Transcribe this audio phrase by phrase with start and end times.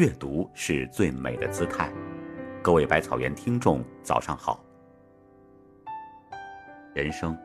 [0.00, 1.92] 阅读是最美的姿态。
[2.62, 4.64] 各位百草园听众，早上好。
[6.94, 7.36] 人生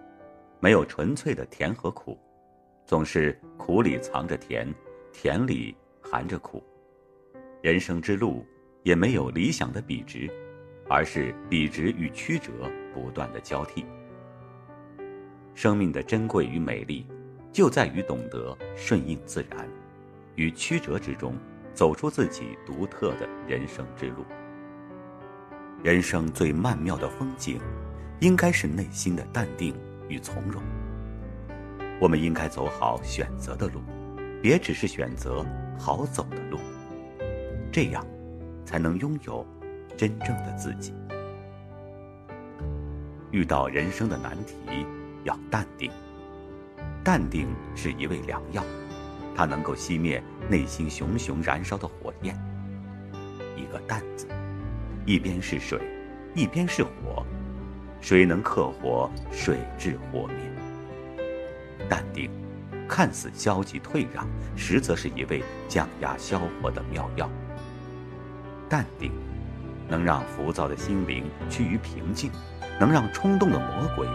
[0.61, 2.17] 没有纯粹的甜和苦，
[2.85, 4.73] 总是苦里藏着甜，
[5.11, 6.63] 甜里含着苦。
[7.61, 8.47] 人生之路
[8.83, 10.31] 也没有理想的笔直，
[10.87, 12.53] 而是笔直与曲折
[12.93, 13.85] 不断的交替。
[15.53, 17.05] 生命的珍贵与美丽，
[17.51, 19.67] 就在于懂得顺应自然，
[20.35, 21.35] 于曲折之中。
[21.75, 24.25] 走出自己独特的人生之路。
[25.83, 27.59] 人生最曼妙的风景，
[28.21, 29.75] 应该是内心的淡定
[30.07, 30.63] 与从容。
[31.99, 33.81] 我们应该走好选择的路，
[34.41, 35.45] 别只是选择
[35.77, 36.57] 好走的路，
[37.71, 38.03] 这样，
[38.65, 39.45] 才能拥有
[39.97, 40.93] 真正的自己。
[43.31, 44.55] 遇到人生的难题，
[45.25, 45.91] 要淡定。
[47.03, 48.63] 淡定是一味良药。
[49.35, 52.35] 它能够熄灭内心熊熊燃烧的火焰。
[53.57, 54.27] 一个“淡”字，
[55.05, 55.79] 一边是水，
[56.33, 57.25] 一边是火，
[57.99, 60.35] 水能克火，水至火灭。
[61.89, 62.31] 淡定，
[62.87, 64.25] 看似消极退让，
[64.55, 67.29] 实则是一味降压消火的妙药。
[68.69, 69.11] 淡定，
[69.87, 72.31] 能让浮躁的心灵趋于平静，
[72.79, 74.07] 能让冲动的魔鬼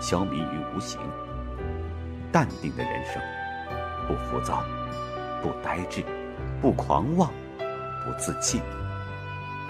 [0.00, 1.00] 消弭于无形。
[2.30, 3.22] 淡定的人生。
[4.06, 4.62] 不浮躁，
[5.42, 6.04] 不呆滞，
[6.60, 7.30] 不狂妄，
[8.04, 8.60] 不自弃。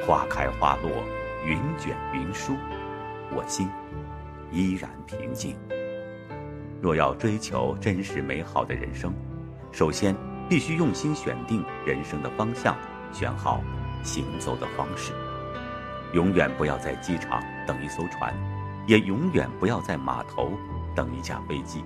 [0.07, 0.91] 花开花落，
[1.45, 2.55] 云卷云舒，
[3.33, 3.69] 我心
[4.51, 5.57] 依然平静。
[6.83, 9.15] 若要追求真实美好的人生，
[9.73, 10.15] 首先
[10.49, 12.77] 必须用心选定人生的方向，
[13.13, 13.63] 选好
[14.03, 15.13] 行走的方式。
[16.13, 18.35] 永远不要在机场等一艘船，
[18.87, 20.53] 也永远不要在码头
[20.95, 21.83] 等一架飞机。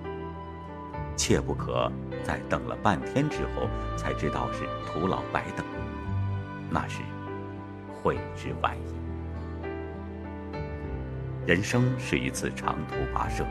[1.15, 1.91] 切不可
[2.23, 3.67] 在等了半天之后
[3.97, 5.65] 才知道是徒劳白等，
[6.69, 7.01] 那是
[7.93, 8.81] 悔之晚矣。
[11.45, 13.43] 人生是一次长途跋涉，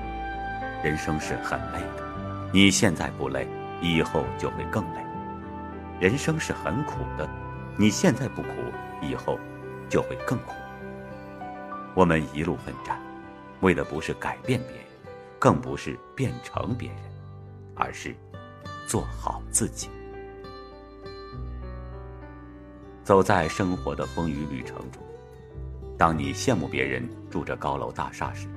[0.85, 2.05] 人生是很累的。
[2.53, 3.47] 你现在不累，
[3.83, 5.01] 以后就会更累。
[6.01, 7.29] 人生是很苦的，
[7.77, 8.51] 你现在不苦，
[9.03, 9.39] 以后
[9.89, 10.53] 就会更苦。
[11.95, 13.01] 我们一路奋战，
[13.61, 14.87] 为的不是改变别人，
[15.39, 16.99] 更不是变成别人。
[17.81, 18.13] 而是
[18.89, 19.91] 做好自己。
[23.05, 25.03] 走在生活的风雨旅程中，
[25.99, 28.49] 当你羡慕别人住着高楼大厦时，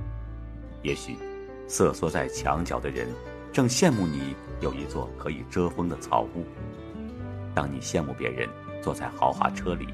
[0.83, 1.17] 也许
[1.67, 3.09] 瑟缩在墙角的人
[3.51, 6.45] 正羡慕你有一座可以遮风的草屋；
[7.53, 8.47] 当你羡慕别人
[8.81, 9.85] 坐在豪华车里，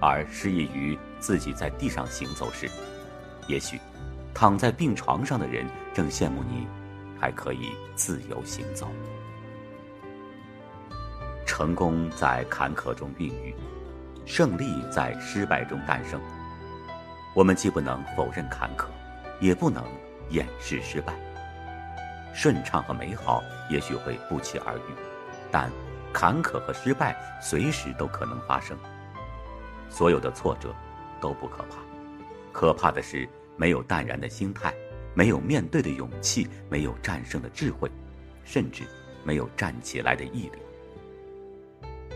[0.00, 2.68] 而失意于自己在地上行走时，
[3.46, 3.78] 也许
[4.34, 6.66] 躺在病床上的人正羡慕你。
[7.16, 8.86] 还可以自由行走。
[11.46, 13.54] 成功在坎坷中孕育，
[14.24, 16.20] 胜利在失败中诞生。
[17.34, 18.86] 我们既不能否认坎坷，
[19.40, 19.84] 也不能
[20.30, 21.14] 掩饰失败。
[22.34, 24.94] 顺畅和美好也许会不期而遇，
[25.50, 25.70] 但
[26.12, 28.76] 坎坷和失败随时都可能发生。
[29.88, 30.74] 所有的挫折
[31.20, 31.76] 都不可怕，
[32.52, 34.74] 可怕的是没有淡然的心态。
[35.16, 37.88] 没有面对的勇气，没有战胜的智慧，
[38.42, 38.82] 甚至
[39.22, 40.58] 没有站起来的毅力。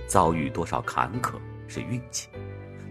[0.09, 1.35] 遭遇多少坎坷
[1.69, 2.29] 是运气，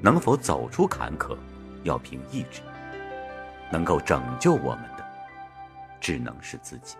[0.01, 1.35] 能否走出坎坷，
[1.83, 2.61] 要凭意志。
[3.69, 5.05] 能够拯救我们的，
[5.99, 6.95] 只能是自己。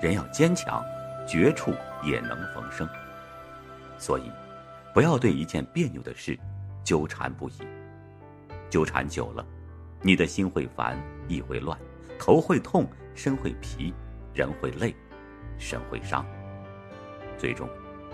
[0.00, 0.84] 人要坚强，
[1.26, 1.72] 绝处
[2.04, 2.88] 也能逢生。
[3.98, 4.30] 所以，
[4.92, 6.38] 不要对一件别扭的事
[6.84, 7.54] 纠缠不已。
[8.70, 9.44] 纠缠久了。
[10.04, 10.98] 你的心会烦，
[11.28, 11.78] 意会乱，
[12.18, 13.94] 头会痛，身会疲，
[14.34, 14.92] 人会累，
[15.58, 16.26] 神会伤。
[17.38, 17.68] 最终，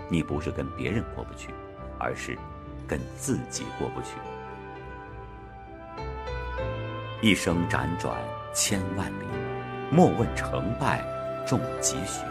[0.09, 1.53] 你不是跟别人过不去，
[1.99, 2.37] 而是
[2.87, 4.15] 跟自己过不去。
[7.21, 8.17] 一生辗转
[8.53, 9.25] 千万里，
[9.91, 11.03] 莫问成败
[11.45, 12.21] 重几许。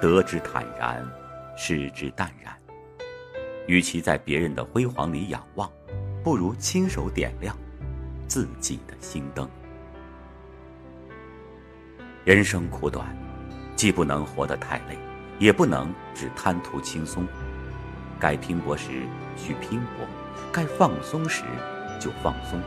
[0.00, 1.04] 得之坦然，
[1.56, 2.56] 失之淡然。
[3.66, 5.70] 与其在别人的辉煌里仰望，
[6.22, 7.56] 不如亲手点亮。
[8.28, 9.48] 自己的心灯。
[12.26, 13.16] 人生苦短，
[13.74, 14.98] 既不能活得太累，
[15.38, 17.26] 也不能只贪图轻松。
[18.18, 19.06] 该拼搏时
[19.36, 20.06] 需拼搏，
[20.52, 21.44] 该放松时
[22.00, 22.60] 就放松。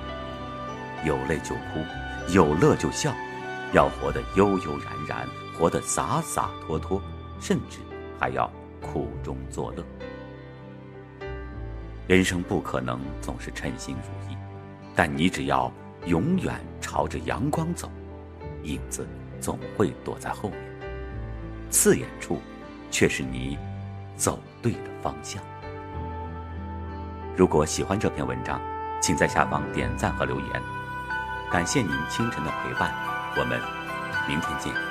[1.06, 3.14] 有泪就哭，有乐就笑，
[3.74, 5.28] 要活得悠悠然然，
[5.58, 7.02] 活得洒洒脱脱，
[7.40, 7.80] 甚至
[8.20, 8.50] 还要
[8.82, 9.84] 苦中作乐。
[12.08, 14.38] 人生不可能总是称心如意。
[14.94, 15.72] 但你只要
[16.06, 17.90] 永远朝着阳光走，
[18.64, 19.08] 影子
[19.40, 20.60] 总会躲在后面，
[21.70, 22.40] 刺眼处
[22.92, 23.58] 却是你
[24.16, 25.42] 走对的方向。
[27.36, 28.62] 如果喜欢这篇文章，
[29.02, 30.62] 请在下方点赞和留言。
[31.50, 32.94] 感谢您清晨的陪伴，
[33.38, 33.60] 我们
[34.28, 34.91] 明天见。